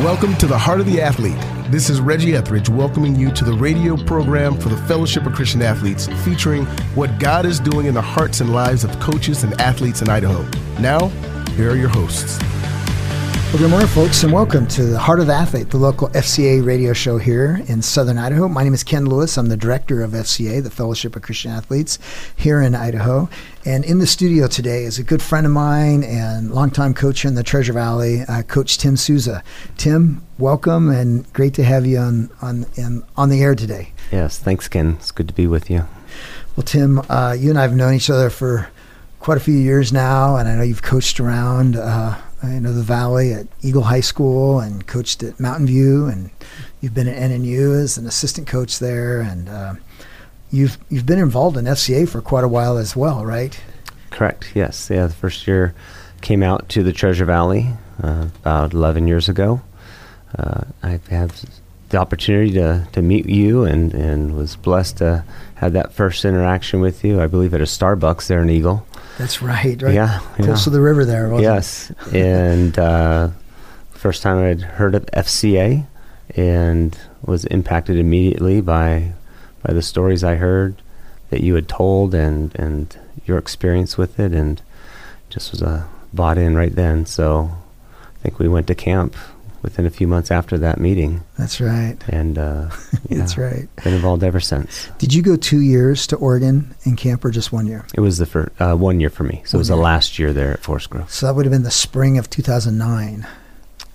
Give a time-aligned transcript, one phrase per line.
[0.00, 1.38] Welcome to the Heart of the Athlete.
[1.72, 5.62] This is Reggie Etheridge welcoming you to the radio program for the Fellowship of Christian
[5.62, 10.02] Athletes, featuring what God is doing in the hearts and lives of coaches and athletes
[10.02, 10.46] in Idaho.
[10.80, 11.08] Now,
[11.56, 12.38] here are your hosts.
[13.56, 16.62] Well, good morning, folks, and welcome to the Heart of the Athlete, the local FCA
[16.62, 18.48] radio show here in Southern Idaho.
[18.48, 19.38] My name is Ken Lewis.
[19.38, 21.98] I'm the director of FCA, the Fellowship of Christian Athletes,
[22.36, 23.30] here in Idaho.
[23.64, 27.34] And in the studio today is a good friend of mine and longtime coach in
[27.34, 29.42] the Treasure Valley, uh, Coach Tim Souza.
[29.78, 33.94] Tim, welcome, and great to have you on on in, on the air today.
[34.12, 34.96] Yes, thanks, Ken.
[34.98, 35.88] It's good to be with you.
[36.56, 38.68] Well, Tim, uh, you and I have known each other for
[39.18, 41.74] quite a few years now, and I know you've coached around.
[41.74, 46.30] Uh, I know the Valley at Eagle High School and coached at Mountain View, and
[46.80, 49.74] you've been at NNU as an assistant coach there, and uh,
[50.50, 53.58] you've you've been involved in FCA for quite a while as well, right?
[54.10, 54.52] Correct.
[54.54, 54.88] Yes.
[54.90, 55.06] Yeah.
[55.06, 55.74] The first year
[56.20, 57.68] came out to the Treasure Valley
[58.02, 59.60] uh, about 11 years ago.
[60.38, 61.32] Uh, I had
[61.90, 65.24] the opportunity to, to meet you and, and was blessed to
[65.56, 67.20] have that first interaction with you.
[67.20, 68.86] I believe at a Starbucks there in Eagle.
[69.18, 69.80] That's right.
[69.80, 69.94] Right.
[69.94, 70.20] Yeah.
[70.36, 70.64] Close yeah.
[70.64, 71.28] to the river there.
[71.28, 71.92] Wasn't yes.
[72.12, 73.30] and uh,
[73.90, 75.86] first time I'd heard of FCA
[76.34, 79.12] and was impacted immediately by
[79.62, 80.80] by the stories I heard
[81.30, 84.60] that you had told and and your experience with it and
[85.30, 87.06] just was uh, bought in right then.
[87.06, 87.50] So
[88.00, 89.16] I think we went to camp
[89.62, 91.22] within a few months after that meeting.
[91.38, 91.96] That's right.
[92.08, 92.70] And uh,
[93.08, 93.68] yeah, That's right.
[93.84, 94.88] Been involved ever since.
[94.98, 97.86] Did you go two years to Oregon in camp or just one year?
[97.94, 99.42] It was the first uh, one year for me.
[99.44, 101.10] So One it was the last year there at Forest Grove.
[101.10, 103.26] So that would have been the spring of 2009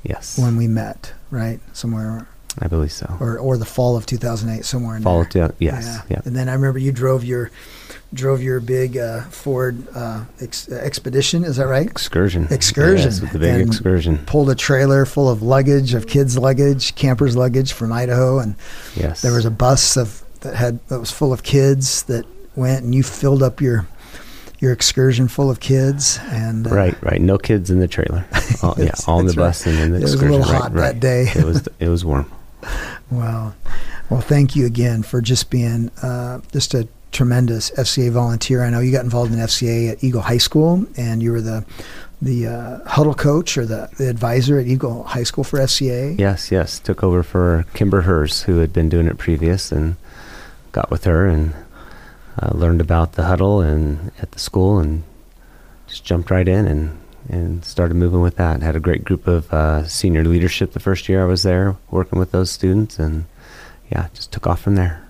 [0.03, 1.59] Yes, when we met, right?
[1.73, 2.27] Somewhere,
[2.59, 3.15] I believe so.
[3.19, 5.43] or or the fall of 2008, somewhere in Fall there.
[5.45, 6.21] of two- yes, yeah.
[6.25, 7.51] And then I remember you drove your
[8.13, 11.43] drove your big uh, Ford uh, ex- uh, Expedition.
[11.43, 11.85] Is that right?
[11.87, 12.47] Excursion.
[12.51, 13.09] Excursion.
[13.21, 14.17] With the big excursion.
[14.25, 18.55] Pulled a trailer full of luggage, of kids' luggage, campers' luggage from Idaho, and
[18.95, 19.21] Yes.
[19.21, 22.93] there was a bus of that had that was full of kids that went, and
[22.95, 23.87] you filled up your
[24.59, 26.19] your excursion full of kids.
[26.29, 27.21] And uh, Right, right.
[27.21, 28.25] No kids in the trailer.
[28.63, 29.35] All, yeah, in the right.
[29.37, 30.93] bus and in the It was a little right, hot right.
[30.93, 31.27] that day.
[31.35, 32.31] it was it was warm.
[33.09, 33.53] Wow.
[34.09, 38.63] Well, thank you again for just being uh, just a tremendous FCA volunteer.
[38.63, 41.65] I know you got involved in FCA at Eagle High School, and you were the
[42.21, 46.19] the uh, huddle coach or the, the advisor at Eagle High School for FCA.
[46.19, 46.77] Yes, yes.
[46.79, 49.95] Took over for Kimber Hers, who had been doing it previous, and
[50.71, 51.53] got with her and
[52.39, 55.03] uh, learned about the huddle and at the school, and
[55.87, 56.97] just jumped right in and
[57.29, 58.61] and started moving with that.
[58.61, 62.19] Had a great group of uh, senior leadership the first year I was there, working
[62.19, 63.25] with those students, and
[63.91, 65.07] yeah, just took off from there.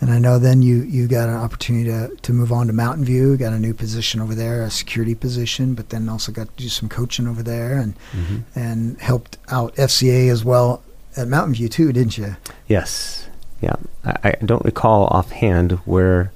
[0.00, 3.04] And I know then you, you got an opportunity to, to move on to Mountain
[3.04, 6.62] View, got a new position over there, a security position, but then also got to
[6.62, 8.42] do some coaching over there and Mhm.
[8.54, 10.82] and helped out FCA as well
[11.16, 12.36] at Mountain View too, didn't you?
[12.68, 13.26] Yes.
[13.60, 13.74] Yeah.
[14.04, 16.30] I, I don't recall offhand where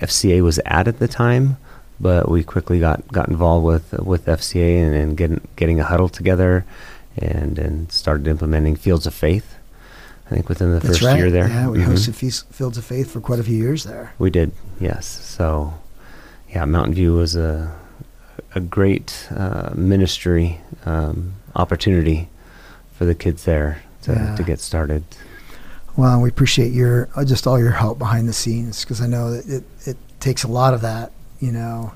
[0.00, 1.56] FCA was at at the time,
[1.98, 6.10] but we quickly got, got involved with with FCA and, and getting getting a huddle
[6.10, 6.66] together,
[7.16, 9.54] and and started implementing Fields of Faith.
[10.26, 11.18] I think within the That's first right.
[11.18, 11.48] year there.
[11.48, 11.88] Yeah, we Mhm.
[11.92, 14.12] hosted Feast, Fields of Faith for quite a few years there.
[14.18, 14.52] We did.
[14.80, 15.06] Yes.
[15.06, 15.74] So,
[16.48, 17.72] yeah, Mountain View was a
[18.54, 22.28] a great uh, ministry um, opportunity
[22.98, 24.36] for the kids there to, Yeah.
[24.36, 25.04] to get started.
[25.96, 29.30] Well, we appreciate your uh, just all your help behind the scenes because I know
[29.30, 31.92] that it, it takes a lot of that, you know,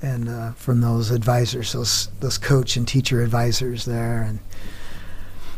[0.00, 4.38] and uh, from those advisors, those those coach and teacher advisors there, and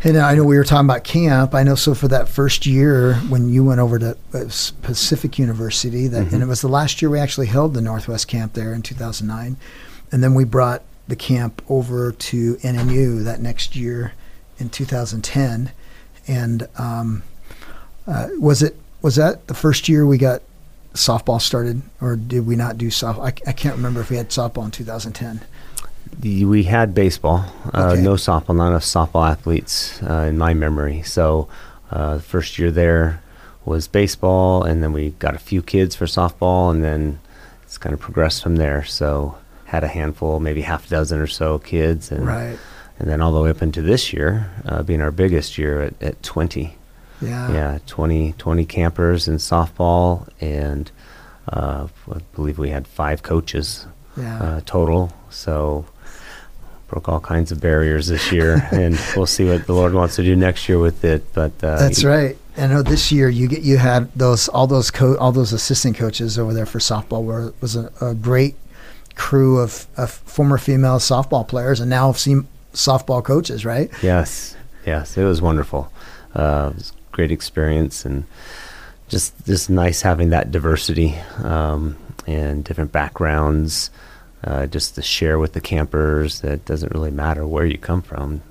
[0.04, 1.54] and I know we were talking about camp.
[1.54, 4.44] I know so for that first year when you went over to uh,
[4.82, 6.42] Pacific University, that and Mhm.
[6.42, 9.56] it was the last year we actually held the Northwest camp there in 2009,
[10.12, 14.12] and then we brought the camp over to NNU that next year
[14.58, 15.70] in 2010,
[16.26, 16.68] and.
[16.76, 17.22] Um,
[18.06, 20.42] uh, was it was that the first year we got
[20.92, 23.22] softball started, or did we not do softball?
[23.22, 25.40] I, I can't remember if we had softball in 2010.
[26.22, 31.02] We had baseball, uh, no softball, not enough softball athletes uh, in my memory.
[31.02, 31.48] So,
[31.90, 33.22] uh, the first year there
[33.64, 37.18] was baseball, and then we got a few kids for softball, and then
[37.62, 38.84] it's kind of progressed from there.
[38.84, 39.36] So,
[39.66, 42.58] had a handful, maybe half a dozen or so kids, and Right.
[42.98, 46.02] and then all the way up into this year, uh, being our biggest year at,
[46.02, 46.76] at 20.
[47.20, 47.50] Yeah.
[47.52, 50.90] yeah, 20, 20 campers in softball, and
[51.52, 53.86] uh, I believe we had five coaches
[54.16, 54.38] Yeah.
[54.42, 55.12] uh, total.
[55.30, 55.86] So
[56.88, 60.22] broke all kinds of barriers this year, and we'll see what the Lord wants to
[60.22, 61.32] do next year with it.
[61.32, 62.36] But uh, That's right.
[62.56, 65.96] I know this year you get you had those all those co- all those assistant
[65.96, 68.54] coaches over there for softball were was a, a great
[69.16, 73.90] crew of, of former female softball players and now seen softball coaches, right?
[74.02, 75.90] Yes, yes, it was wonderful.
[76.34, 78.24] Uh, it was a great experience and
[79.08, 81.96] just just nice having that diversity um,
[82.26, 83.90] and different backgrounds.
[84.46, 88.02] Uh, just to share with the campers that it doesn't really matter where you come
[88.02, 88.42] from.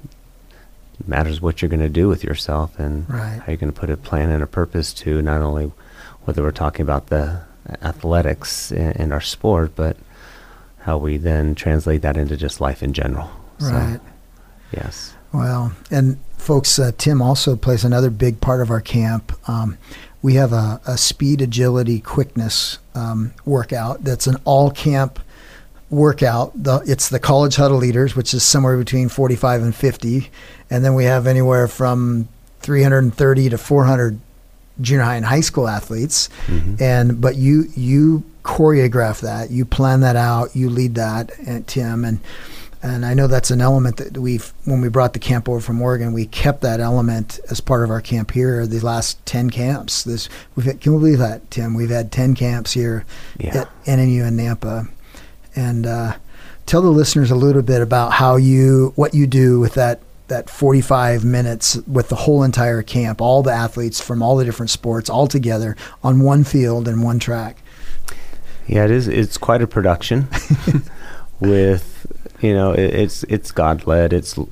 [0.99, 3.37] It matters what you're going to do with yourself and Right.
[3.39, 5.71] how you're going to put a plan and a purpose to not only
[6.23, 7.41] whether we're talking about the
[7.83, 9.97] athletics in, in our sport, but
[10.79, 13.29] how we then translate that into just life in general.
[13.59, 13.99] Right.
[13.99, 14.01] So,
[14.75, 15.13] yes.
[15.31, 19.31] Well, and folks, uh, Tim also plays another big part of our camp.
[19.47, 19.77] Um,
[20.21, 25.19] we have a, a speed, agility, quickness um, workout that's an all camp
[25.89, 26.51] workout.
[26.61, 30.29] The, it's the college huddle leaders, which is somewhere between 45 and 50.
[30.69, 32.27] And then we have anywhere from
[32.61, 34.19] 330 to 400
[34.81, 36.29] junior high and high school athletes.
[36.47, 36.81] Mhm.
[36.81, 42.03] And but you you choreograph that, you plan that out, you lead that, and Tim
[42.03, 42.19] and
[42.81, 45.81] and I know that's an element that we've when we brought the camp over from
[45.81, 48.65] Oregon, we kept that element as part of our camp here.
[48.65, 51.75] The last ten camps, this we've had, can we believe that Tim?
[51.75, 53.05] We've had ten camps here
[53.37, 53.59] Yeah.
[53.61, 54.89] at NNU and Nampa,
[55.55, 56.15] and uh,
[56.65, 60.49] tell the listeners a little bit about how you what you do with that that
[60.49, 65.09] 45 minutes with the whole entire camp, all the athletes from all the different sports
[65.09, 67.57] all together on one field and one track.
[68.67, 69.07] Yeah, it is.
[69.07, 70.27] It's quite a production.
[71.39, 72.07] with
[72.41, 74.13] you know, it, it's it's God led.
[74.13, 74.49] It's you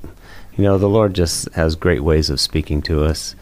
[0.58, 3.36] know, the Lord just has great ways of speaking to us.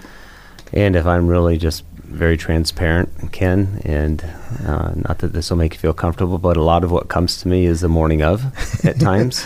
[0.71, 4.23] And if I'm really just very transparent, Ken, and
[4.65, 7.41] uh, not that this will make you feel comfortable, but a lot of what comes
[7.41, 8.43] to me is the morning of
[8.85, 9.45] at times,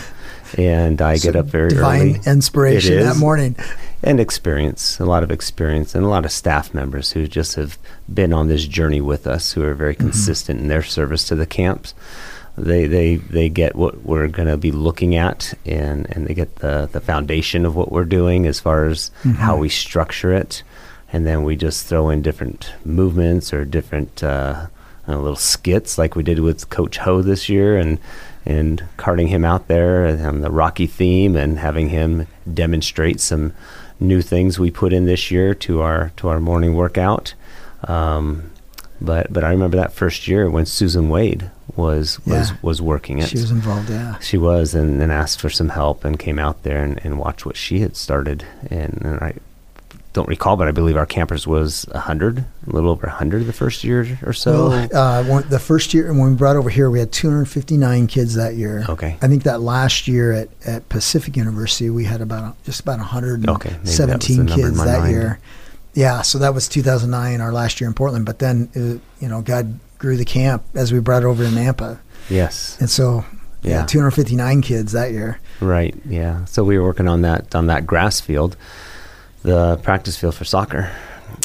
[0.58, 1.74] and I get up very early.
[1.76, 2.20] divine early.
[2.26, 3.56] inspiration that morning.
[4.02, 7.78] and experience, a lot of experience, and a lot of staff members who just have
[8.12, 11.46] been on this journey with us, who are very consistent in their service to the
[11.46, 11.94] camps.
[12.56, 16.56] They they they get what we're going to be looking at, and and they get
[16.56, 20.62] the the foundation of what we're doing as far as how we structure it,
[21.14, 24.22] and then we just throw in different movements or different.
[24.22, 24.66] Uh,
[25.06, 27.98] uh, little skits like we did with Coach Ho this year, and
[28.46, 33.52] and carting him out there and um, the Rocky theme, and having him demonstrate some
[34.00, 37.34] new things we put in this year to our to our morning workout.
[37.86, 38.50] Um,
[38.98, 42.56] but but I remember that first year when Susan Wade was was Yeah.
[42.62, 43.28] was working it.
[43.28, 44.18] She was involved, yeah.
[44.20, 47.44] She was, and, and asked for some help, and came out there and, and watched
[47.44, 48.46] what she had started.
[48.70, 49.34] And, and I
[50.14, 53.44] don't recall, but I believe our campers was a hundred, a little over a hundred
[53.44, 54.70] the first year or so.
[54.70, 58.34] well, uh, when, the first year when we brought over here, we had 259 kids
[58.34, 58.86] that year.
[58.88, 59.18] Okay.
[59.20, 63.10] I think that last year at, at Pacific University, we had about just about Okay,
[63.34, 65.12] maybe that 117 kids that mind.
[65.12, 65.38] year.
[65.94, 68.24] Yeah, so that was 2009, our last year in Portland.
[68.24, 68.80] But then, uh,
[69.20, 71.98] you know, God grew the camp as we brought it over to Nampa,
[72.30, 73.24] yes, and so
[73.62, 73.86] yeah, Yeah.
[73.86, 75.40] 259 kids that year.
[75.60, 76.44] right, yeah.
[76.46, 78.56] So we were working on that on that grass field,
[79.44, 80.90] the practice field for soccer,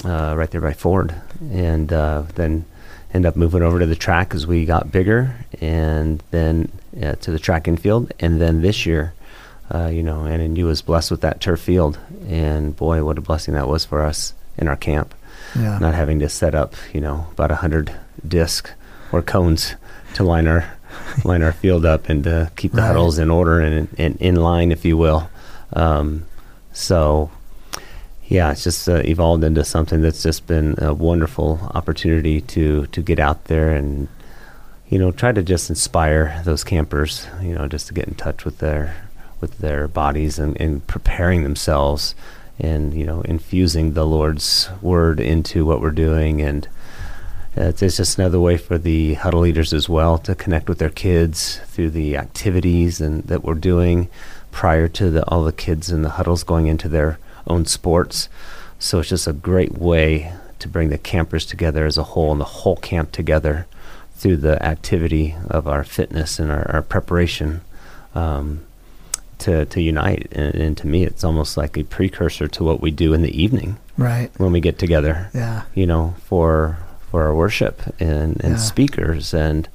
[0.03, 1.13] uh, right there by Ford,
[1.51, 2.65] and uh, then
[3.13, 6.71] end up moving over to the track as we got bigger, and then
[7.03, 9.13] uh, to the track and field, and then this year.
[9.71, 13.21] Uh, you know, and you was blessed with that turf field, and boy, what a
[13.21, 15.13] blessing that was for us in our camp.
[15.55, 17.93] Yeah, not having to set up, you know, about a hundred
[18.27, 18.71] disc
[19.11, 19.75] or cones
[20.15, 20.73] to line our
[21.23, 22.87] line our field up and to keep the Right.
[22.87, 25.29] huddles in order and, and in line, if you will.
[25.73, 26.25] Um,
[26.73, 27.29] so,
[28.29, 33.01] yeah, it's just uh, evolved into something that's just been a wonderful opportunity to to
[33.01, 34.07] get out there and
[34.87, 38.45] you know try to just inspire those campers, you know, just to get in touch
[38.45, 38.95] with their
[39.41, 42.13] with their bodies and, and preparing themselves
[42.59, 46.39] and you know infusing the Lord's word into what we're doing.
[46.39, 46.67] And
[47.57, 50.77] uh, it's, it's just another way for the huddle leaders as well to connect with
[50.77, 54.07] their kids through the activities and that we're doing
[54.51, 57.17] prior to the, all the kids in the huddles going into their
[57.49, 58.29] own sports.
[58.77, 62.39] So it's just a great way to bring the campers together as a whole and
[62.39, 63.65] the whole camp together
[64.15, 67.61] through the activity of our fitness and our, our preparation
[68.13, 68.61] um,
[69.39, 70.27] to, to unite.
[70.31, 73.41] And, and to me, it's almost like a precursor to what we do in the
[73.41, 74.29] evening right.
[74.37, 76.77] when we get together Yeah, you know, for
[77.09, 78.57] for our worship and, and Yeah.
[78.57, 79.67] speakers, and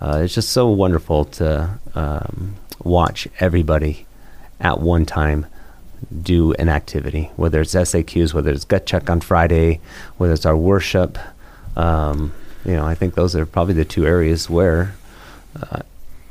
[0.00, 4.06] uh, it's just so wonderful to um, watch everybody
[4.58, 5.44] at one time
[6.22, 9.80] do an activity, whether it's SAQs, whether it's gut check on Friday,
[10.18, 11.18] whether it's our worship.
[11.76, 12.32] Um,
[12.64, 14.94] you know, I think those are probably the two areas where.
[15.60, 15.80] Uh,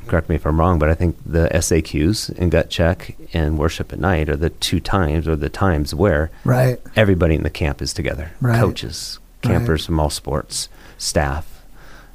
[0.06, 3.92] correct me if I'm wrong, but I think the SAQs and gut check and worship
[3.92, 6.80] at night are the two times or the times where right.
[6.96, 8.58] everybody in the camp is together Right.
[8.58, 11.62] coaches campers from all sports staff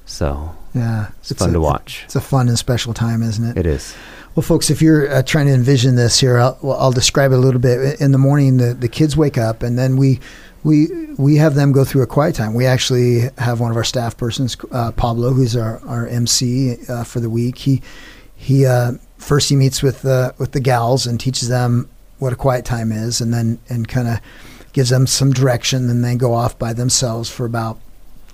[0.06, 3.58] so Yeah, it's, fun a- to watch It's a fun and special time, isn't it?
[3.58, 3.96] it is
[4.36, 7.38] Well, folks, if you're uh, trying to envision this here, I'll, I'll describe it a
[7.38, 8.02] little bit.
[8.02, 10.20] In the morning, the, the kids wake up, and then we
[10.66, 10.88] we
[11.18, 12.54] we have them go through a quiet time.
[12.54, 17.06] We actually have one of our staff persons, uh, Pablo, who's our our MC uh,
[17.06, 17.60] for the week.
[17.60, 17.82] He
[18.36, 21.90] he uh, first he meets with uh, with the gals and teaches them
[22.20, 24.20] what a quiet time is, and then and kind of
[24.74, 25.90] gives them some direction.
[25.90, 27.80] And they go off by themselves for about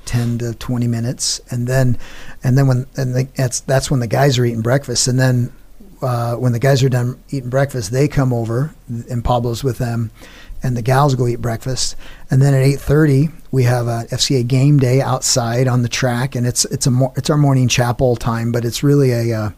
[0.06, 1.96] 10 to 20 minutes and then
[2.44, 5.54] and then when and the, that's that's when the guys are eating breakfast and then
[6.02, 10.12] uh, when the guys are done eating breakfast they come over and Pablo's with them
[10.64, 11.96] and the gals go eat breakfast
[12.30, 16.46] and then at 8:30 we have a FCA game day outside on the track and
[16.46, 19.50] it's it's a it's our morning chapel time but it's really a uh,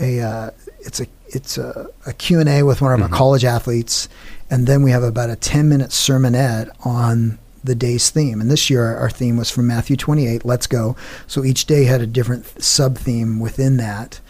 [0.00, 0.50] a uh,
[0.80, 3.12] it's a it's a, a Q&A with one of mm-hmm.
[3.12, 4.08] our college athletes
[4.50, 8.40] and then we have about a 10 minute sermonette on the day's theme.
[8.40, 10.96] And this year, our theme was from Matthew 28, Let's Go.
[11.26, 14.20] So each day had a different sub theme within that.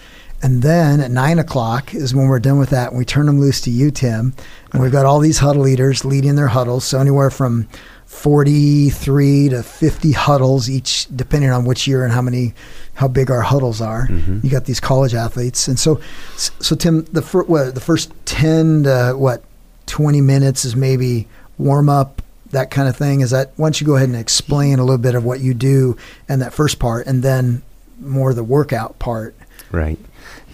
[0.45, 3.41] And then at nine o'clock is when we're done with that, and we turn them
[3.41, 4.35] loose to you, Tim.
[4.73, 6.85] And we've got all these huddle leaders leading their huddles.
[6.85, 7.67] So anywhere from
[8.05, 12.53] 43 to 50 huddles each, depending on which year and how many,
[12.93, 14.07] how big our huddles are.
[14.07, 14.41] Mm-hmm.
[14.43, 15.67] You got these college athletes.
[15.67, 15.99] And so,
[16.37, 19.43] so Tim, the, fir- what, the first 10 to what,
[19.87, 22.21] 20 minutes is maybe warm up
[22.51, 23.23] that kind of thing?
[23.23, 25.97] Is that once you go ahead and explain a little bit of what you do
[26.29, 27.63] and that first part, and then
[27.99, 29.35] more the workout part?
[29.73, 29.99] Right.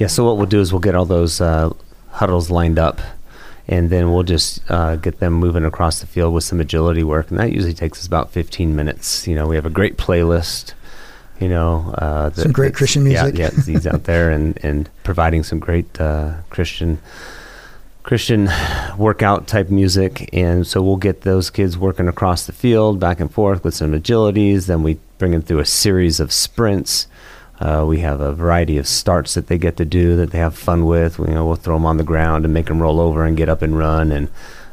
[0.00, 0.06] Yeah.
[0.06, 1.72] So what we'll do is we'll get all those uh,
[2.08, 3.02] huddles lined up,
[3.68, 7.30] and then we'll just uh, get them moving across the field with some agility work,
[7.30, 9.28] and that usually takes us about 15 minutes.
[9.28, 10.72] You know, we have a great playlist.
[11.38, 13.36] You know, uh, some great Christian music.
[13.36, 16.98] Yeah, yeah, he's out there and and providing some great uh, Christian
[18.02, 18.48] Christian
[18.96, 23.30] workout type music, and so we'll get those kids working across the field, back and
[23.30, 24.66] forth with some agilities.
[24.66, 27.06] Then we bring them through a series of sprints.
[27.60, 30.56] Uh, we have a variety of starts that they get to do that they have
[30.56, 31.18] fun with.
[31.18, 33.36] We, you know, we'll throw them on the ground and make them roll over and
[33.36, 34.28] get up and run, and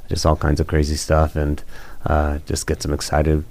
[0.08, 1.62] just all kinds of crazy stuff, and
[2.06, 3.44] uh, just gets them excited.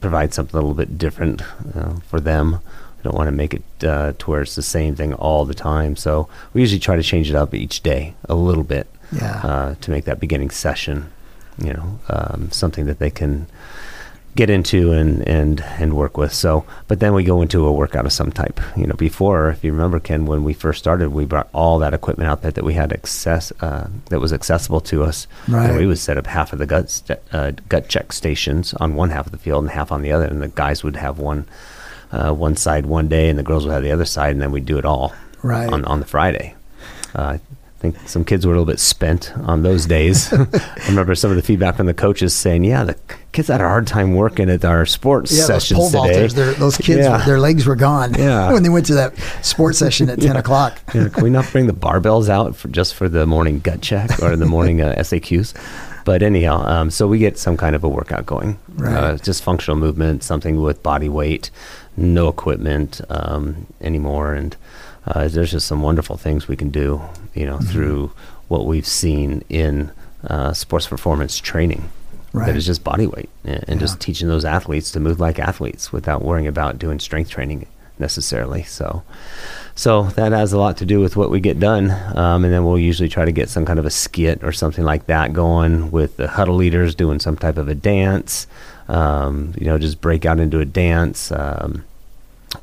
[0.00, 1.42] Provide something a little bit different
[1.74, 2.60] uh, for them.
[2.96, 5.54] We don't want to make it uh, to where it's the same thing all the
[5.54, 5.94] time.
[5.96, 9.40] So we usually try to change it up each day a little bit yeah.
[9.44, 11.12] uh, to make that beginning session,
[11.58, 13.46] you know, um, something that they can
[14.36, 16.32] get into and, and, and work with.
[16.32, 18.60] So, but then we go into a workout of some type.
[18.76, 21.94] You know, before, if you remember, Ken, when we first started, we brought all that
[21.94, 25.26] equipment out there that we had access uh, that was accessible to us.
[25.48, 25.68] Right.
[25.70, 28.94] And we would set up half of the gut st- uh, gut check stations on
[28.94, 31.18] one half of the field and half on the other, and the guys would have
[31.18, 31.46] one
[32.12, 34.52] uh, one side one day, and the girls would have the other side, and then
[34.52, 36.54] we'd do it all right on on the Friday.
[37.80, 40.30] I think some kids were a little bit spent on those days.
[40.34, 42.94] I remember some of the feedback from the coaches saying, "Yeah, the
[43.32, 46.52] kids had a hard time working at our sports yeah, sessions those today.
[46.58, 47.24] those kids, yeah.
[47.24, 48.12] their legs were gone.
[48.12, 48.52] Yeah.
[48.52, 50.78] when they went to that sports session at ten o'clock.
[50.88, 54.36] can we not bring the barbells out for just for the morning gut check or
[54.36, 55.54] the morning uh, SAQs?
[56.04, 58.58] But anyhow, um, so we get some kind of a workout going.
[58.74, 58.94] Right.
[58.94, 61.50] Uh, just functional movement, something with body weight,
[61.96, 64.54] no equipment um, anymore, and
[65.06, 67.00] uh, there's just some wonderful things we can do,
[67.34, 67.66] you know, mm-hmm.
[67.66, 68.12] through
[68.48, 69.90] what we've seen in
[70.24, 71.90] uh, sports performance training.
[72.32, 72.46] Right.
[72.46, 73.86] That is just body weight and, and yeah.
[73.86, 77.66] just teaching those athletes to move like athletes without worrying about doing strength training
[77.98, 78.62] necessarily.
[78.62, 79.02] So,
[79.74, 81.90] so that has a lot to do with what we get done.
[82.16, 84.84] Um, and then we'll usually try to get some kind of a skit or something
[84.84, 88.46] like that going with the huddle leaders doing some type of a dance.
[88.88, 91.32] Um, you know, just break out into a dance.
[91.32, 91.84] Um,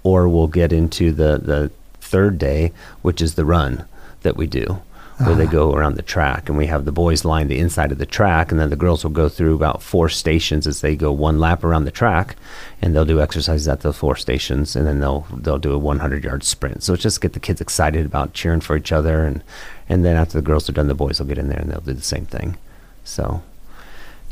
[0.04, 1.72] or we'll get into the, the
[2.08, 2.72] third day,
[3.02, 3.86] which is the run
[4.22, 4.82] that we do,
[5.18, 5.52] where they ah.
[5.52, 8.52] go around the track, and we have the boys line the inside of the track,
[8.52, 11.64] and then the girls will go through about four stations as they go one lap
[11.64, 12.36] around the track,
[12.82, 16.24] and they'll do exercises at the four stations, and then they'll they'll do a 100
[16.24, 16.84] yard sprint.
[16.84, 19.44] So it's just get the kids excited about cheering for each other, and
[19.90, 21.82] and then after the girls are done, the boys will get in there and they'll
[21.82, 22.58] do the same thing.
[23.04, 23.42] So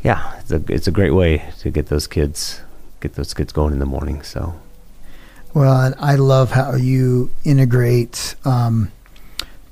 [0.02, 2.60] yeah, it's a it's a great way to get those kids
[3.00, 4.22] get those kids going in the morning.
[4.22, 4.54] So
[5.54, 8.92] well, and I love how you integrate um,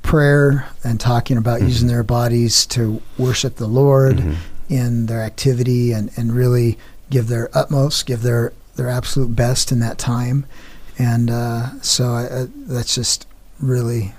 [0.03, 1.69] prayer and talking about mm-hmm.
[1.69, 4.35] using their bodies to worship the Lord mm-hmm.
[4.73, 6.79] in their activity and, and really
[7.11, 10.47] give their utmost, give their, their absolute best in that time.
[10.99, 13.27] And uh, so I, I, that's just
[13.61, 14.15] really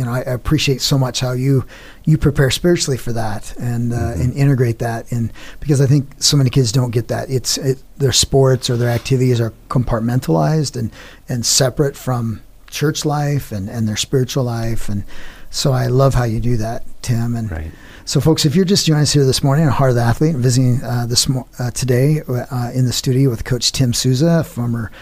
[0.00, 1.66] you know, I, I, appreciate so much how you
[2.06, 4.22] you prepare spiritually for that and uh, mm-hmm.
[4.22, 5.30] and integrate that and
[5.60, 7.28] because I think so many kids don't get that.
[7.28, 10.90] It's it, their sports or their activities are compartmentalized and
[11.28, 12.40] and separate from
[12.70, 15.04] church life and and their spiritual life and
[15.50, 17.34] so I love how you do that, Tim.
[17.34, 17.72] And right.
[18.04, 20.36] so, folks, if you're just joining us here this morning on Heart of the Athlete,
[20.36, 24.92] visiting uh, this mo- uh, today uh, in the studio with Coach Tim Souza, former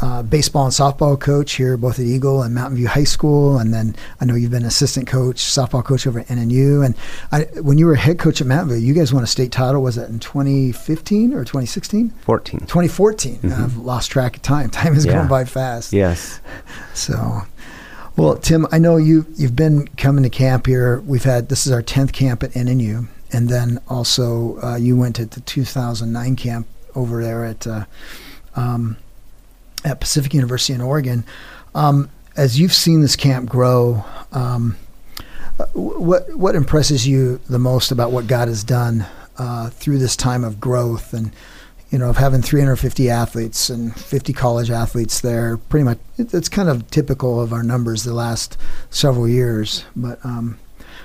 [0.00, 3.72] uh, baseball and softball coach here, both at Eagle and Mountain View High School, and
[3.72, 6.84] then I know you've been assistant coach, softball coach over at NNU.
[6.84, 6.94] And
[7.32, 9.82] I, when you were head coach at Mountain View, you guys won a state title.
[9.82, 12.10] Was that in 2015 or 2016?
[12.10, 12.60] 14.
[12.60, 13.36] 2014.
[13.36, 13.64] Mm-hmm.
[13.64, 14.70] I've lost track of time.
[14.76, 15.14] Time is yeah.
[15.14, 15.92] going by fast.
[15.92, 16.40] Yes.
[16.92, 17.42] So,
[18.16, 21.00] well, Tim, I know you you've been coming to camp here.
[21.00, 25.16] We've had this is our 10th camp at NNU, and then also uh, you went
[25.16, 27.66] to the 2009 camp over there at.
[27.66, 27.84] Uh,
[28.54, 28.96] um,
[29.86, 31.24] at Pacific University in Oregon.
[31.74, 34.76] Um, as you've seen this camp grow, um,
[35.72, 39.06] what what impresses you the most about what God has done
[39.38, 41.32] uh, through this time of growth and
[41.90, 45.56] you know of having 350 athletes and 50 college athletes there?
[45.56, 48.58] Pretty much, it's kind of typical of our numbers the last
[48.90, 49.84] several years.
[49.94, 50.58] But um,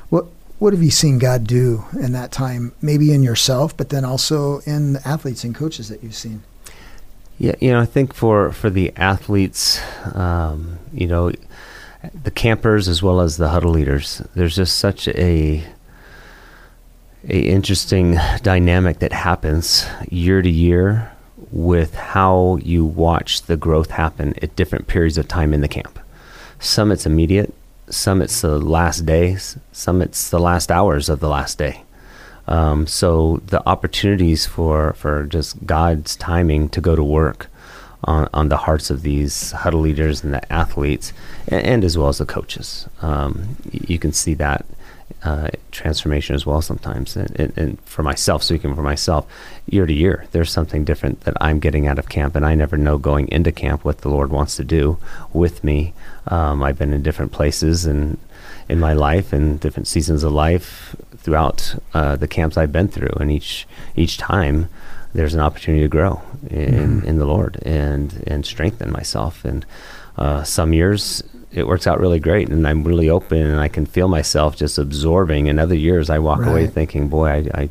[0.09, 0.25] what
[0.59, 2.73] what have you seen God do in that time?
[2.81, 6.43] Maybe in yourself, but then also in the athletes and coaches that you've seen.
[7.41, 9.81] Yeah, you know, I think for for the athletes,
[10.13, 11.31] um, you know,
[12.13, 15.63] the campers as well as the huddle leaders, there's just such a
[17.27, 21.11] a interesting dynamic that happens year to year
[21.51, 25.97] with how you watch the growth happen at different periods of time in the camp.
[26.59, 27.55] Some it's immediate,
[27.89, 31.81] some it's the last days, some it's the last hours of the last day.
[32.51, 37.47] Um, so the opportunities for, for just God's timing to go to work
[38.03, 41.13] on, on the hearts of these huddle leaders and the athletes,
[41.47, 42.89] and, and as well as the coaches.
[43.01, 44.65] Um, you can see that
[45.23, 47.15] uh, transformation as well sometimes.
[47.15, 49.25] And, and, and, for myself, speaking for myself,
[49.67, 52.75] year to year, there's something different that I'm getting out of camp, and I never
[52.75, 54.97] know going into camp what the Lord wants to do
[55.31, 55.93] with me.
[56.27, 58.17] Um, I've been in different places and
[58.67, 63.15] in my life and different seasons of life throughout uh, the camps I've been through,
[63.19, 64.69] and each each time
[65.13, 67.03] there's an opportunity to grow in, mm.
[67.03, 69.45] in the Lord and and strengthen myself.
[69.45, 69.65] And
[70.17, 73.85] uh, some years it works out really great, and I'm really open, and I can
[73.85, 75.49] feel myself just absorbing.
[75.49, 76.51] And other years I walk right.
[76.51, 77.69] away thinking, boy, I, I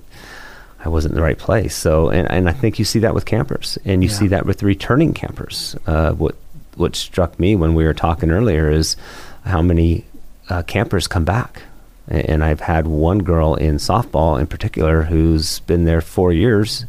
[0.84, 1.74] I wasn't in the right place.
[1.74, 4.16] So, and, and I think you see that with campers, and you yeah.
[4.16, 5.76] see that with returning campers.
[5.86, 6.36] Uh, what
[6.76, 8.96] what struck me when we were talking earlier is
[9.44, 10.04] how many
[10.48, 11.62] uh, campers come back
[12.10, 16.84] and I've had one girl in softball in particular who's been there four years,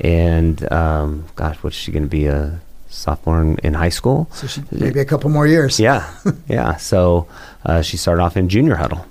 [0.00, 4.28] and um, gosh, what's she going to be a sophomore in, in high school?
[4.32, 5.78] So she, maybe a couple more years.
[5.78, 6.12] Yeah,
[6.48, 6.76] yeah.
[6.76, 7.28] So
[7.64, 9.06] uh, she started off in junior huddle,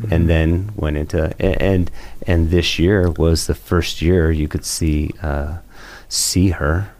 [0.00, 0.12] mm-hmm.
[0.12, 1.90] and then went into and
[2.26, 5.58] and this year was the first year you could see uh,
[6.08, 6.90] see her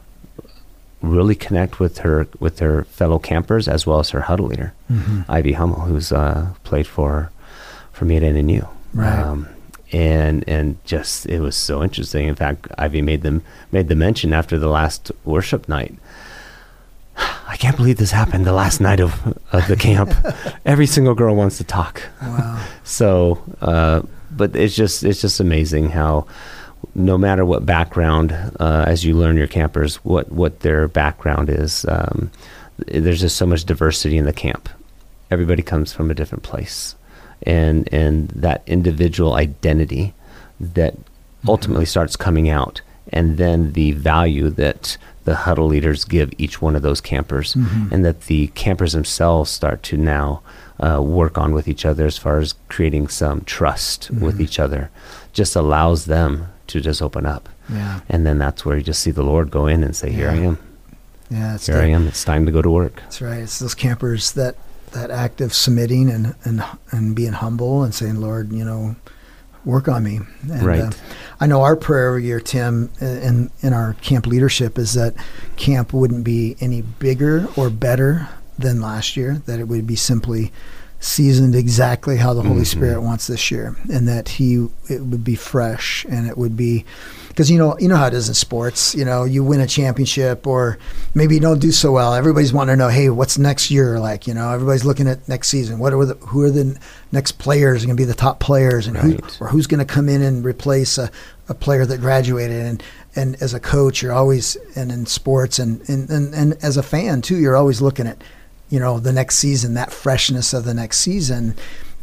[1.03, 5.23] really connect with her with her fellow campers as well as her huddle leader, mm-hmm.
[5.29, 7.31] Ivy Hummel, who's uh, played for
[7.95, 8.69] for me at NNU.
[8.93, 9.19] Right.
[9.19, 9.49] Um,
[9.93, 12.27] and and just it was so interesting.
[12.27, 15.95] In fact, Ivy made them made the mention after the last worship night.
[17.17, 20.13] I can't believe this happened the last night of, of the camp.
[20.67, 22.03] Every single girl wants to talk.
[22.21, 22.67] Wow.
[22.85, 26.27] so, uh, but it's just it's just amazing how
[26.95, 31.87] no matter what background, uh, as you learn your campers, what what their background is,
[31.89, 32.31] um,
[32.79, 34.69] there's just so much diversity in the camp.
[35.31, 36.97] Everybody comes from a different place
[37.45, 40.15] and and that individual identity
[40.61, 41.51] that mm-hmm.
[41.51, 42.81] ultimately starts coming out
[43.13, 47.93] and then the value that the huddle leaders give each one of those campers mm-hmm.
[47.93, 50.43] and that the campers themselves start to now
[50.81, 54.25] uh, work on with each other as far as creating some trust mm-hmm.
[54.25, 54.91] with each other
[55.33, 58.01] just allows them to just open up yeah.
[58.09, 60.35] and then that's where you just see the lord go in and say here i
[60.35, 60.59] am
[61.31, 62.07] yeah, here I am.
[62.07, 62.97] It's time to go to work.
[62.97, 63.41] That's right.
[63.41, 64.57] It's those campers that
[64.95, 68.97] that act of submitting and, and, and being humble and saying, Lord, you know,
[69.65, 70.21] work on me.
[70.51, 70.81] And, right.
[70.81, 70.91] Uh,
[71.41, 75.15] I know our prayer every year, Tim, in, in our camp leadership is that
[75.57, 78.29] camp wouldn't be any bigger or better
[78.59, 80.53] than last year, that it would be simply
[81.01, 82.65] seasoned exactly how the Holy mm-hmm.
[82.65, 86.85] Spirit wants this year, and that He it would be fresh and it would be
[87.35, 88.95] because you know you know how it is in sports.
[88.95, 90.79] You know, you win a championship or
[91.15, 92.15] maybe you don't do so well.
[92.15, 94.29] Everybody's wanting to know, hey, what's next year like?
[94.29, 95.81] You know, everybody's looking at next season.
[95.81, 96.79] What are the who are the
[97.11, 99.21] next players going to be the top players, and right.
[99.21, 101.11] who or who's going to come in and replace a,
[101.49, 102.83] a player that graduated and
[103.17, 106.83] and as a coach, you're always and in sports and, and, and, and as a
[106.83, 108.23] fan too, you're always looking at
[108.71, 111.57] you know the next season, that freshness of the next season,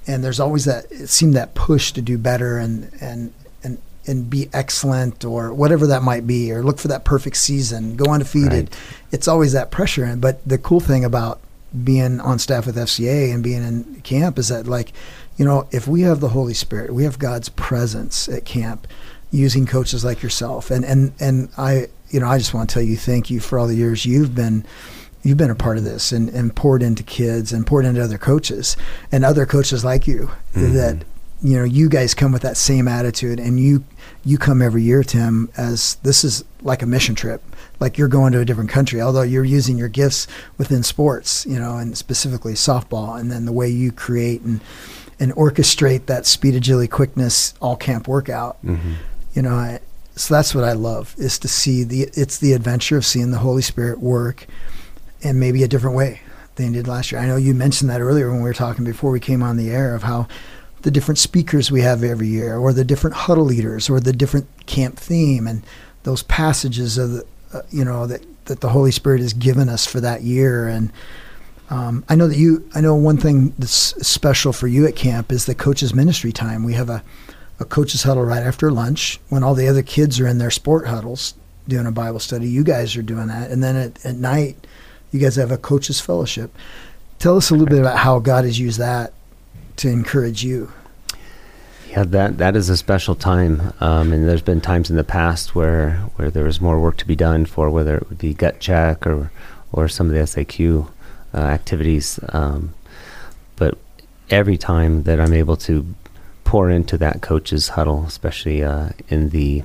[0.07, 3.33] and there's always that it seemed that push to do better and and
[4.07, 8.11] and be excellent or whatever that might be, or look for that perfect season, go
[8.11, 8.69] undefeated.
[8.69, 8.77] Right.
[9.11, 10.15] It's always that pressure.
[10.15, 11.39] But the cool thing about
[11.83, 14.91] being on staff with FCA and being in camp is that like,
[15.37, 18.87] you know, if we have the Holy Spirit, we have God's presence at camp
[19.31, 20.71] using coaches like yourself.
[20.71, 23.57] And and and I you know, I just want to tell you thank you for
[23.57, 24.65] all the years you've been
[25.23, 28.17] you've been a part of this and, and poured into kids and poured into other
[28.17, 28.75] coaches
[29.11, 30.73] and other coaches like you mm-hmm.
[30.73, 31.03] that
[31.41, 33.83] you know you guys come with that same attitude and you
[34.23, 37.41] you come every year tim as this is like a mission trip.
[37.79, 40.27] Like you're going to a different country although you're using your gifts
[40.57, 44.61] within sports you know and specifically softball and then the way you create and
[45.19, 48.63] and orchestrate that speed agility quickness all camp workout.
[48.63, 48.93] Mm-hmm.
[49.33, 49.79] you know I,
[50.15, 53.39] so that's what i love is to see the it's the adventure of seeing the
[53.39, 54.45] holy spirit work
[55.21, 56.21] in maybe a different way
[56.55, 57.21] than you did last year.
[57.21, 59.69] I know you mentioned that earlier when we were talking before we came on the
[59.69, 60.27] air of how
[60.81, 64.47] the different speakers we have every year, or the different huddle leaders, or the different
[64.65, 65.63] camp theme, and
[66.03, 69.85] those passages of the, uh, you know that that the Holy Spirit has given us
[69.85, 70.67] for that year.
[70.67, 70.91] And
[71.69, 73.71] um, I know that you, I know one thing that's
[74.05, 76.63] special for you at camp is the coaches ministry time.
[76.63, 77.03] We have a
[77.59, 80.87] a coaches huddle right after lunch when all the other kids are in their sport
[80.87, 81.35] huddles
[81.67, 82.49] doing a Bible study.
[82.49, 84.67] You guys are doing that, and then at, at night,
[85.11, 86.55] you guys have a coaches fellowship.
[87.19, 89.13] Tell us a little bit about how God has used that
[89.77, 90.71] to encourage you.
[91.89, 95.55] Yeah, that that is a special time, um, and there's been times in the past
[95.55, 98.61] where where there was more work to be done for whether it would be gut
[98.61, 99.29] check or
[99.73, 100.89] or some of the SAQ
[101.33, 102.17] uh, activities.
[102.29, 102.73] Um,
[103.57, 103.77] but
[104.29, 105.85] every time that I'm able to
[106.45, 109.63] pour into that coach's huddle, especially uh, in the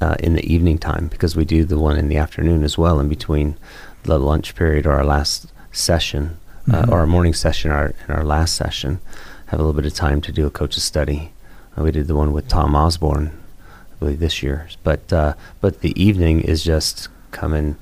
[0.00, 2.98] uh, in the evening time, because we do the one in the afternoon as well,
[2.98, 3.56] in between
[4.02, 6.39] the lunch period or our last session
[6.70, 6.90] uh, mm-hmm.
[6.90, 9.00] or our morning session, our in our last session,
[9.46, 11.32] have a little bit of time to do a coach's study.
[11.76, 13.30] Uh, we did the one with Tom Osborne,
[13.92, 14.68] I believe this year.
[14.82, 17.76] But uh, but the evening is just come in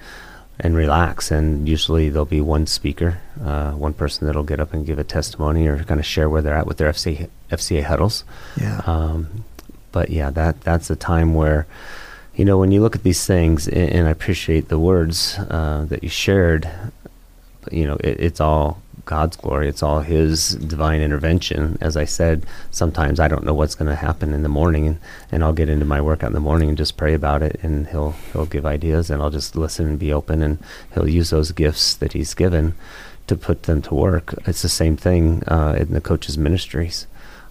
[0.60, 1.30] and relax.
[1.30, 5.04] And usually there'll be one speaker, uh, one person that'll get up and give a
[5.04, 8.24] testimony or kind of share where they're at with their FCA, FCA huddles.
[8.60, 8.82] Yeah.
[8.86, 9.44] Um,
[9.92, 11.66] but yeah, that that's a time where,
[12.34, 15.86] you know, when you look at these things, and, and I appreciate the words uh,
[15.88, 16.68] that you shared
[17.72, 19.68] you know, it, it's all God's glory.
[19.68, 21.78] It's all His divine intervention.
[21.80, 25.00] As I said, sometimes I don't know what's going to happen in the morning, and,
[25.32, 27.86] and I'll get into my workout in the morning and just pray about it, and
[27.86, 30.58] He'll He'll give ideas, and I'll just listen and be open, and
[30.92, 32.74] He'll use those gifts that He's given
[33.28, 34.34] to put them to work.
[34.46, 37.06] It's the same thing uh, in the coaches' ministries.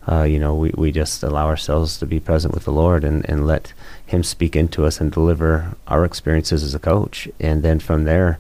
[0.10, 3.28] Uh, you know, we, we just allow ourselves to be present with the Lord and,
[3.30, 3.74] and let
[4.06, 7.28] Him speak into us and deliver our experiences as a coach.
[7.40, 8.40] And then from there,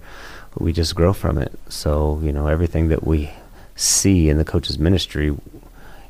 [0.59, 1.57] we just grow from it.
[1.69, 3.31] So, you know, everything that we
[3.75, 5.35] see in the coach's ministry,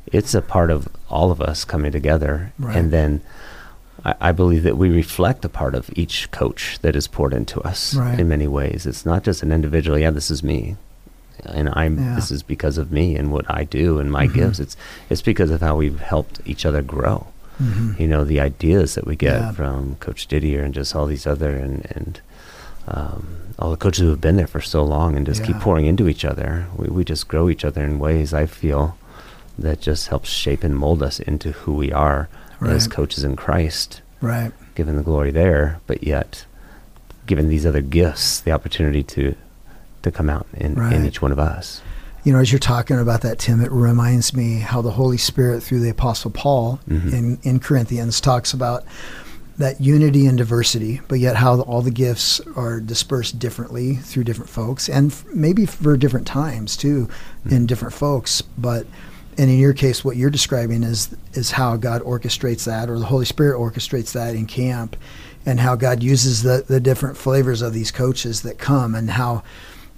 [0.06, 2.52] it's a part of all of us coming together.
[2.58, 2.76] Right.
[2.76, 3.20] And then
[4.04, 7.60] I, I, believe that we reflect a part of each coach that is poured into
[7.60, 8.18] us right.
[8.18, 8.86] in many ways.
[8.86, 10.76] It's not just an individual, yeah, this is me.
[11.44, 12.14] And I'm yeah.
[12.16, 14.34] this is because of me and what I do and my mm-hmm.
[14.34, 14.58] gifts.
[14.58, 14.76] It's
[15.08, 17.28] it's because of how we've helped each other grow.
[17.62, 18.02] Mm-hmm.
[18.02, 19.52] You know, the ideas that we get yeah.
[19.52, 22.20] from Coach Didier and just all these other and, and
[22.90, 25.48] um, all the coaches who have been there for so long and just yeah.
[25.48, 26.66] keep pouring into each other.
[26.76, 28.96] We, we just grow each other in ways I feel
[29.58, 32.28] that just helps shape and mold us into who we are
[32.60, 32.72] right.
[32.72, 34.00] as coaches in Christ.
[34.20, 34.52] Right.
[34.74, 36.44] Given the glory there, but yet
[37.26, 39.36] given these other gifts the opportunity to
[40.02, 40.92] to come out in, right.
[40.92, 41.82] in each one of us.
[42.24, 45.62] You know, as you're talking about that, Tim, it reminds me how the Holy Spirit,
[45.62, 47.08] through the Apostle Paul mm-hmm.
[47.08, 48.84] in, in Corinthians, talks about
[49.58, 54.48] that unity and diversity, but yet how all the gifts are dispersed differently through different
[54.48, 57.54] folks, and f- maybe for different times too, mm-hmm.
[57.54, 58.40] in different folks.
[58.40, 58.86] But
[59.36, 63.06] and in your case, what you're describing is is how God orchestrates that, or the
[63.06, 64.96] Holy Spirit orchestrates that in camp,
[65.44, 69.42] and how God uses the the different flavors of these coaches that come, and how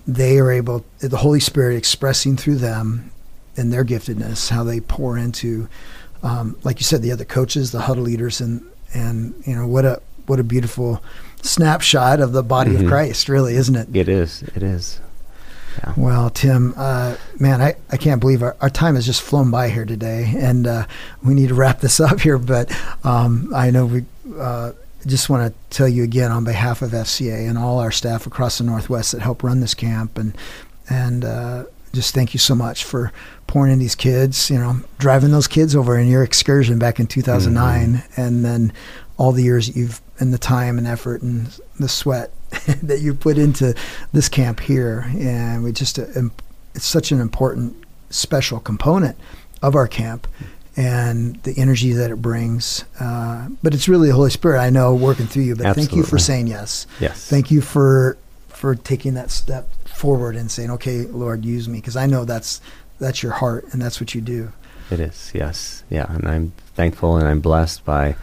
[0.06, 3.10] they are able, the Holy Spirit expressing through them
[3.56, 5.68] and their giftedness, how they pour into,
[6.22, 9.84] um, like you said, the other coaches, the huddle leaders, and and you know what
[9.84, 11.02] a what a beautiful
[11.42, 12.84] snapshot of the body mm-hmm.
[12.84, 13.94] of Christ, really, isn't it?
[13.94, 14.42] It is.
[14.42, 15.00] It is.
[15.78, 15.94] Yeah.
[15.96, 19.70] Well, Tim, uh, man, I, I can't believe our, our time has just flown by
[19.70, 20.86] here today, and uh,
[21.22, 22.38] we need to wrap this up here.
[22.38, 24.04] But um, I know we
[24.36, 24.72] uh,
[25.06, 28.58] just want to tell you again on behalf of FCA and all our staff across
[28.58, 30.36] the Northwest that help run this camp, and
[30.88, 33.12] and uh, just thank you so much for
[33.50, 37.08] pouring in these kids, you know, driving those kids over in your excursion back in
[37.08, 38.20] 2009 mm-hmm.
[38.20, 38.72] and then
[39.18, 42.30] all the years you've and the time and effort and the sweat
[42.80, 43.74] that you put into
[44.12, 45.10] this camp here.
[45.18, 46.04] And we just uh,
[46.76, 47.76] it's such an important
[48.10, 49.16] special component
[49.62, 50.28] of our camp
[50.76, 52.84] and the energy that it brings.
[53.00, 55.56] Uh, but it's really the holy spirit i know working through you.
[55.56, 55.86] But Absolutely.
[55.88, 56.86] thank you for saying yes.
[57.00, 57.28] Yes.
[57.28, 61.96] Thank you for for taking that step forward and saying, "Okay, Lord, use me," because
[61.96, 62.60] I know that's
[63.00, 64.52] that's your heart and that's what you do.
[64.90, 68.16] It is, yes, yeah, and I'm thankful and I'm blessed by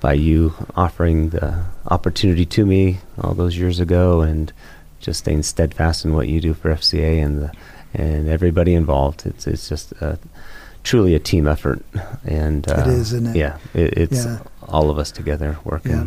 [0.00, 4.52] by you offering the opportunity to me all those years ago, and
[5.00, 7.52] just staying steadfast in what you do for FCA and the,
[7.94, 9.26] and everybody involved.
[9.26, 10.18] It's it's just a,
[10.84, 11.84] truly a team effort,
[12.24, 13.36] and uh, it is, isn't it?
[13.36, 14.38] Yeah, it, it's yeah.
[14.66, 15.92] all of us together working.
[15.92, 16.06] Yeah.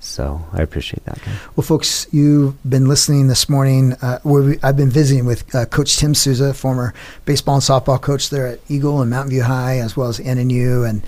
[0.00, 1.18] So I appreciate that.
[1.54, 3.92] Well, folks, you've been listening this morning.
[4.00, 6.94] Uh, we, I've been visiting with uh, Coach Tim Souza, former
[7.26, 10.88] baseball and softball coach there at Eagle and Mountain View High, as well as NNU,
[10.88, 11.02] and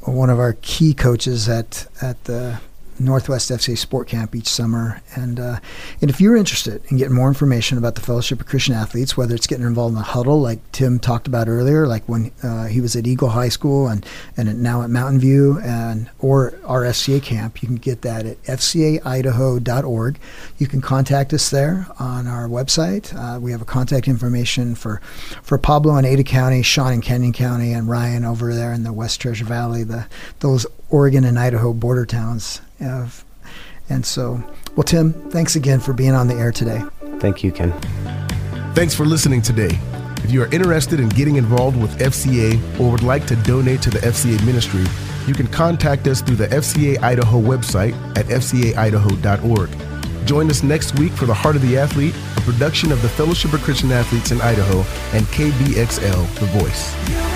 [0.00, 2.60] one of our key coaches at at the
[2.98, 5.02] Northwest FCA Sport Camp each summer.
[5.14, 5.58] And uh,
[6.00, 9.34] and if you're interested in getting more information about the Fellowship of Christian Athletes, whether
[9.34, 12.80] it's getting involved in the huddle, like Tim talked about earlier, like when uh, he
[12.80, 14.04] was at Eagle High School and
[14.36, 18.42] and now at Mountain View, and or our FCA camp, you can get that at
[18.42, 20.18] fcaidaho.org.
[20.58, 23.14] You can contact us there on our website.
[23.14, 25.00] Uh, we have a contact information for
[25.42, 28.92] for Pablo in Ada County, Sean in Canyon County, and Ryan over there in the
[28.92, 29.84] West Treasure Valley.
[29.84, 30.06] The
[30.40, 32.60] those Oregon and Idaho border towns.
[32.82, 33.24] Of,
[33.88, 34.42] and so,
[34.76, 36.82] well, Tim, thanks again for being on the air today.
[37.18, 37.72] Thank you, Ken.
[38.74, 39.78] Thanks for listening today.
[40.24, 43.90] If you are interested in getting involved with FCA or would like to donate to
[43.90, 44.84] the FCA ministry,
[45.26, 49.70] you can contact us through the FCA Idaho website at fcaidaho.org.
[50.26, 53.52] Join us next week for The Heart of the Athlete, a production of the Fellowship
[53.52, 54.78] of Christian Athletes in Idaho
[55.16, 57.31] and KBXL, The Voice.